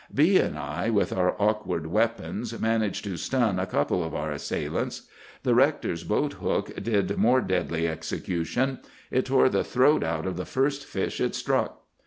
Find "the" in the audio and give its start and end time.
5.43-5.53, 9.47-9.63, 10.37-10.45